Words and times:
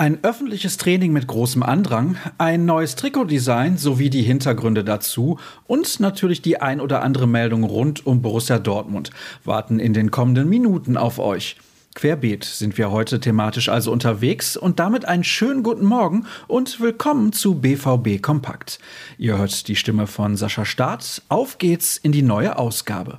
Ein 0.00 0.22
öffentliches 0.22 0.76
Training 0.76 1.12
mit 1.12 1.26
großem 1.26 1.64
Andrang, 1.64 2.18
ein 2.38 2.64
neues 2.64 2.94
Trikotdesign 2.94 3.78
sowie 3.78 4.10
die 4.10 4.22
Hintergründe 4.22 4.84
dazu 4.84 5.40
und 5.66 5.98
natürlich 5.98 6.40
die 6.40 6.60
ein 6.60 6.80
oder 6.80 7.02
andere 7.02 7.26
Meldung 7.26 7.64
rund 7.64 8.06
um 8.06 8.22
Borussia 8.22 8.60
Dortmund 8.60 9.10
warten 9.42 9.80
in 9.80 9.94
den 9.94 10.12
kommenden 10.12 10.48
Minuten 10.48 10.96
auf 10.96 11.18
euch. 11.18 11.56
Querbeet 11.96 12.44
sind 12.44 12.78
wir 12.78 12.92
heute 12.92 13.18
thematisch 13.18 13.68
also 13.68 13.90
unterwegs 13.90 14.56
und 14.56 14.78
damit 14.78 15.04
einen 15.04 15.24
schönen 15.24 15.64
guten 15.64 15.84
Morgen 15.84 16.26
und 16.46 16.80
willkommen 16.80 17.32
zu 17.32 17.56
BVB 17.56 18.22
Kompakt. 18.22 18.78
Ihr 19.18 19.36
hört 19.36 19.66
die 19.66 19.74
Stimme 19.74 20.06
von 20.06 20.36
Sascha 20.36 20.64
Staat. 20.64 21.22
Auf 21.28 21.58
geht's 21.58 21.96
in 21.96 22.12
die 22.12 22.22
neue 22.22 22.56
Ausgabe. 22.56 23.18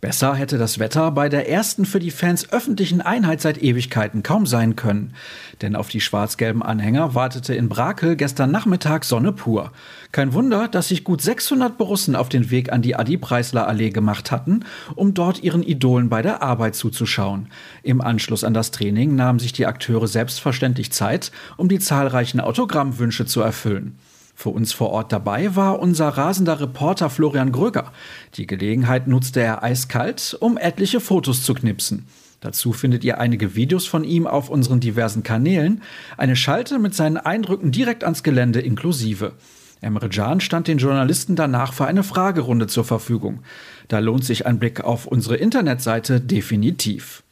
Besser 0.00 0.34
hätte 0.34 0.56
das 0.56 0.78
Wetter 0.78 1.10
bei 1.10 1.28
der 1.28 1.50
ersten 1.50 1.84
für 1.84 2.00
die 2.00 2.10
Fans 2.10 2.50
öffentlichen 2.50 3.02
Einheit 3.02 3.42
seit 3.42 3.62
Ewigkeiten 3.62 4.22
kaum 4.22 4.46
sein 4.46 4.74
können. 4.74 5.12
Denn 5.60 5.76
auf 5.76 5.88
die 5.88 6.00
schwarz-gelben 6.00 6.62
Anhänger 6.62 7.14
wartete 7.14 7.54
in 7.54 7.68
Brakel 7.68 8.16
gestern 8.16 8.50
Nachmittag 8.50 9.04
Sonne 9.04 9.32
pur. 9.32 9.72
Kein 10.10 10.32
Wunder, 10.32 10.68
dass 10.68 10.88
sich 10.88 11.04
gut 11.04 11.20
600 11.20 11.76
Borussen 11.76 12.16
auf 12.16 12.30
den 12.30 12.50
Weg 12.50 12.72
an 12.72 12.80
die 12.80 12.96
Adi-Preisler-Allee 12.96 13.90
gemacht 13.90 14.30
hatten, 14.30 14.64
um 14.94 15.12
dort 15.12 15.42
ihren 15.42 15.62
Idolen 15.62 16.08
bei 16.08 16.22
der 16.22 16.42
Arbeit 16.42 16.76
zuzuschauen. 16.76 17.48
Im 17.82 18.00
Anschluss 18.00 18.42
an 18.42 18.54
das 18.54 18.70
Training 18.70 19.14
nahmen 19.16 19.38
sich 19.38 19.52
die 19.52 19.66
Akteure 19.66 20.08
selbstverständlich 20.08 20.92
Zeit, 20.92 21.30
um 21.58 21.68
die 21.68 21.78
zahlreichen 21.78 22.40
Autogrammwünsche 22.40 23.26
zu 23.26 23.42
erfüllen. 23.42 23.98
Für 24.40 24.48
uns 24.48 24.72
vor 24.72 24.88
Ort 24.88 25.12
dabei 25.12 25.54
war 25.54 25.80
unser 25.80 26.08
rasender 26.08 26.60
Reporter 26.60 27.10
Florian 27.10 27.52
Gröger. 27.52 27.92
Die 28.36 28.46
Gelegenheit 28.46 29.06
nutzte 29.06 29.40
er 29.40 29.62
eiskalt, 29.62 30.34
um 30.40 30.56
etliche 30.56 31.00
Fotos 31.00 31.42
zu 31.42 31.52
knipsen. 31.52 32.06
Dazu 32.40 32.72
findet 32.72 33.04
ihr 33.04 33.20
einige 33.20 33.54
Videos 33.54 33.86
von 33.86 34.02
ihm 34.02 34.26
auf 34.26 34.48
unseren 34.48 34.80
diversen 34.80 35.22
Kanälen, 35.22 35.82
eine 36.16 36.36
Schalte 36.36 36.78
mit 36.78 36.94
seinen 36.94 37.18
Eindrücken 37.18 37.70
direkt 37.70 38.02
ans 38.02 38.22
Gelände 38.22 38.60
inklusive. 38.60 39.32
Emre 39.82 40.08
Can 40.08 40.40
stand 40.40 40.68
den 40.68 40.78
Journalisten 40.78 41.36
danach 41.36 41.74
für 41.74 41.84
eine 41.84 42.02
Fragerunde 42.02 42.66
zur 42.66 42.86
Verfügung. 42.86 43.40
Da 43.88 43.98
lohnt 43.98 44.24
sich 44.24 44.46
ein 44.46 44.58
Blick 44.58 44.80
auf 44.80 45.04
unsere 45.04 45.36
Internetseite 45.36 46.18
definitiv. 46.18 47.24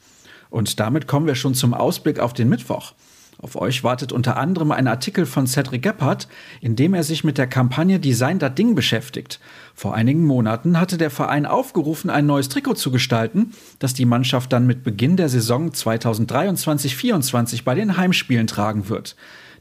Und 0.50 0.78
damit 0.78 1.06
kommen 1.06 1.26
wir 1.26 1.36
schon 1.36 1.54
zum 1.54 1.72
Ausblick 1.72 2.20
auf 2.20 2.34
den 2.34 2.50
Mittwoch. 2.50 2.92
Auf 3.40 3.54
euch 3.54 3.84
wartet 3.84 4.10
unter 4.10 4.36
anderem 4.36 4.72
ein 4.72 4.88
Artikel 4.88 5.24
von 5.24 5.46
Cedric 5.46 5.82
Gebhardt, 5.82 6.26
in 6.60 6.74
dem 6.74 6.92
er 6.92 7.04
sich 7.04 7.22
mit 7.22 7.38
der 7.38 7.46
Kampagne 7.46 8.00
Design 8.00 8.40
das 8.40 8.56
Ding 8.56 8.74
beschäftigt. 8.74 9.38
Vor 9.74 9.94
einigen 9.94 10.24
Monaten 10.24 10.80
hatte 10.80 10.98
der 10.98 11.10
Verein 11.10 11.46
aufgerufen, 11.46 12.10
ein 12.10 12.26
neues 12.26 12.48
Trikot 12.48 12.74
zu 12.74 12.90
gestalten, 12.90 13.52
das 13.78 13.94
die 13.94 14.06
Mannschaft 14.06 14.52
dann 14.52 14.66
mit 14.66 14.82
Beginn 14.82 15.16
der 15.16 15.28
Saison 15.28 15.70
2023-24 15.70 17.62
bei 17.62 17.76
den 17.76 17.96
Heimspielen 17.96 18.48
tragen 18.48 18.88
wird. 18.88 19.14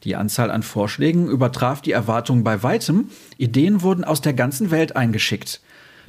Die 0.03 0.15
Anzahl 0.15 0.49
an 0.49 0.63
Vorschlägen 0.63 1.27
übertraf 1.27 1.81
die 1.81 1.91
Erwartungen 1.91 2.43
bei 2.43 2.63
weitem, 2.63 3.09
Ideen 3.37 3.83
wurden 3.83 4.03
aus 4.03 4.21
der 4.21 4.33
ganzen 4.33 4.71
Welt 4.71 4.95
eingeschickt. 4.95 5.61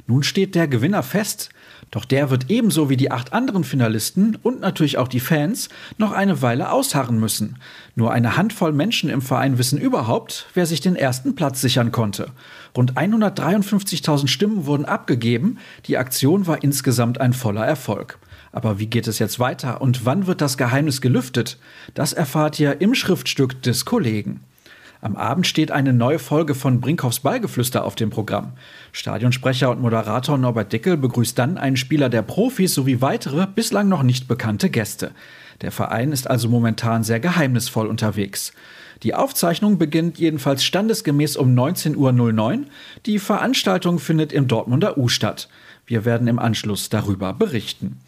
Nun 0.09 0.23
steht 0.23 0.55
der 0.55 0.67
Gewinner 0.67 1.03
fest. 1.03 1.51
Doch 1.91 2.03
der 2.03 2.31
wird 2.31 2.49
ebenso 2.49 2.89
wie 2.89 2.97
die 2.97 3.11
acht 3.11 3.31
anderen 3.31 3.63
Finalisten 3.63 4.39
und 4.41 4.59
natürlich 4.59 4.97
auch 4.97 5.07
die 5.07 5.19
Fans 5.19 5.69
noch 5.99 6.13
eine 6.13 6.41
Weile 6.41 6.71
ausharren 6.71 7.19
müssen. 7.19 7.57
Nur 7.93 8.11
eine 8.11 8.35
Handvoll 8.35 8.71
Menschen 8.71 9.11
im 9.11 9.21
Verein 9.21 9.59
wissen 9.59 9.79
überhaupt, 9.79 10.47
wer 10.55 10.65
sich 10.65 10.81
den 10.81 10.95
ersten 10.95 11.35
Platz 11.35 11.61
sichern 11.61 11.91
konnte. 11.91 12.31
Rund 12.75 12.93
153.000 12.93 14.27
Stimmen 14.27 14.65
wurden 14.65 14.85
abgegeben. 14.85 15.59
Die 15.85 15.97
Aktion 15.97 16.47
war 16.47 16.63
insgesamt 16.63 17.21
ein 17.21 17.33
voller 17.33 17.65
Erfolg. 17.65 18.17
Aber 18.51 18.79
wie 18.79 18.87
geht 18.87 19.07
es 19.07 19.19
jetzt 19.19 19.39
weiter 19.39 19.79
und 19.79 20.05
wann 20.07 20.25
wird 20.25 20.41
das 20.41 20.57
Geheimnis 20.57 21.01
gelüftet? 21.01 21.59
Das 21.93 22.13
erfahrt 22.13 22.59
ihr 22.59 22.81
im 22.81 22.95
Schriftstück 22.95 23.61
des 23.61 23.85
Kollegen. 23.85 24.41
Am 25.01 25.15
Abend 25.15 25.47
steht 25.47 25.71
eine 25.71 25.93
neue 25.93 26.19
Folge 26.19 26.55
von 26.55 26.81
Brinkhoffs 26.81 27.21
Ballgeflüster 27.21 27.85
auf 27.85 27.95
dem 27.95 28.09
Programm. 28.09 28.51
Stadionsprecher 28.91 29.69
und 29.69 29.81
Moderator 29.81 30.37
Norbert 30.37 30.73
Dickel 30.73 30.97
begrüßt 30.97 31.39
dann 31.39 31.57
einen 31.57 31.77
Spieler 31.77 32.09
der 32.09 32.21
Profis 32.21 32.73
sowie 32.73 32.99
weitere, 32.99 33.47
bislang 33.47 33.87
noch 33.87 34.03
nicht 34.03 34.27
bekannte 34.27 34.69
Gäste. 34.69 35.11
Der 35.61 35.71
Verein 35.71 36.11
ist 36.11 36.29
also 36.29 36.49
momentan 36.49 37.05
sehr 37.05 37.21
geheimnisvoll 37.21 37.87
unterwegs. 37.87 38.51
Die 39.03 39.15
Aufzeichnung 39.15 39.77
beginnt 39.77 40.17
jedenfalls 40.17 40.65
standesgemäß 40.65 41.37
um 41.37 41.55
19.09 41.55 41.95
Uhr. 41.95 42.65
Die 43.05 43.19
Veranstaltung 43.19 43.99
findet 43.99 44.33
im 44.33 44.49
Dortmunder 44.49 44.97
U 44.97 45.07
statt. 45.07 45.47
Wir 45.85 46.03
werden 46.03 46.27
im 46.27 46.39
Anschluss 46.39 46.89
darüber 46.89 47.31
berichten. 47.31 48.01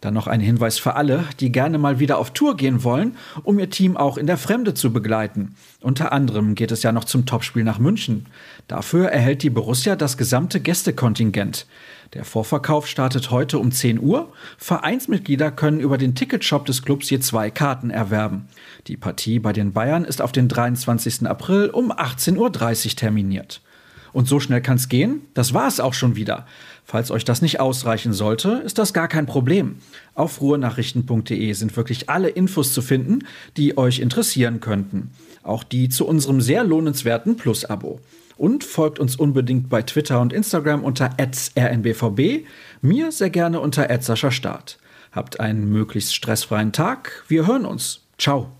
Dann 0.00 0.14
noch 0.14 0.28
ein 0.28 0.40
Hinweis 0.40 0.78
für 0.78 0.94
alle, 0.94 1.24
die 1.40 1.50
gerne 1.50 1.76
mal 1.76 1.98
wieder 1.98 2.18
auf 2.18 2.30
Tour 2.30 2.56
gehen 2.56 2.84
wollen, 2.84 3.16
um 3.42 3.58
ihr 3.58 3.68
Team 3.68 3.96
auch 3.96 4.16
in 4.16 4.28
der 4.28 4.36
Fremde 4.36 4.74
zu 4.74 4.92
begleiten. 4.92 5.56
Unter 5.80 6.12
anderem 6.12 6.54
geht 6.54 6.70
es 6.70 6.84
ja 6.84 6.92
noch 6.92 7.04
zum 7.04 7.26
Topspiel 7.26 7.64
nach 7.64 7.80
München. 7.80 8.26
Dafür 8.68 9.08
erhält 9.08 9.42
die 9.42 9.50
Borussia 9.50 9.96
das 9.96 10.16
gesamte 10.16 10.60
Gästekontingent. 10.60 11.66
Der 12.14 12.24
Vorverkauf 12.24 12.86
startet 12.86 13.32
heute 13.32 13.58
um 13.58 13.72
10 13.72 14.00
Uhr. 14.00 14.32
Vereinsmitglieder 14.56 15.50
können 15.50 15.80
über 15.80 15.98
den 15.98 16.14
Ticketshop 16.14 16.64
des 16.64 16.82
Clubs 16.82 17.10
je 17.10 17.18
zwei 17.18 17.50
Karten 17.50 17.90
erwerben. 17.90 18.48
Die 18.86 18.96
Partie 18.96 19.40
bei 19.40 19.52
den 19.52 19.72
Bayern 19.72 20.04
ist 20.04 20.22
auf 20.22 20.30
den 20.30 20.48
23. 20.48 21.26
April 21.26 21.70
um 21.70 21.92
18.30 21.92 22.36
Uhr 22.38 22.96
terminiert. 22.96 23.60
Und 24.12 24.28
so 24.28 24.40
schnell 24.40 24.60
kann's 24.60 24.88
gehen? 24.88 25.22
Das 25.34 25.54
war 25.54 25.68
es 25.68 25.80
auch 25.80 25.94
schon 25.94 26.16
wieder. 26.16 26.46
Falls 26.84 27.10
euch 27.10 27.24
das 27.24 27.42
nicht 27.42 27.60
ausreichen 27.60 28.12
sollte, 28.12 28.62
ist 28.64 28.78
das 28.78 28.92
gar 28.92 29.08
kein 29.08 29.26
Problem. 29.26 29.76
Auf 30.14 30.40
ruhenachrichten.de 30.40 31.52
sind 31.52 31.76
wirklich 31.76 32.08
alle 32.08 32.28
Infos 32.28 32.72
zu 32.72 32.80
finden, 32.80 33.26
die 33.56 33.76
euch 33.76 33.98
interessieren 34.00 34.60
könnten. 34.60 35.10
Auch 35.42 35.64
die 35.64 35.88
zu 35.88 36.06
unserem 36.06 36.40
sehr 36.40 36.64
lohnenswerten 36.64 37.36
Plus-Abo. 37.36 38.00
Und 38.36 38.64
folgt 38.64 39.00
uns 39.00 39.16
unbedingt 39.16 39.68
bei 39.68 39.82
Twitter 39.82 40.20
und 40.20 40.32
Instagram 40.32 40.84
unter 40.84 41.10
rnbvb, 41.18 42.46
mir 42.80 43.12
sehr 43.12 43.30
gerne 43.30 43.60
unter 43.60 43.88
Start. 44.30 44.78
Habt 45.12 45.40
einen 45.40 45.70
möglichst 45.70 46.14
stressfreien 46.14 46.72
Tag. 46.72 47.24
Wir 47.28 47.46
hören 47.46 47.64
uns. 47.64 48.06
Ciao. 48.18 48.58